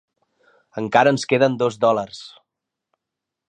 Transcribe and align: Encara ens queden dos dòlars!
Encara 0.81 1.13
ens 1.17 1.27
queden 1.33 1.57
dos 1.65 1.79
dòlars! 1.87 2.25